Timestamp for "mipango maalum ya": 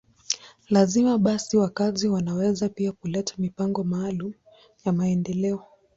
3.37-4.91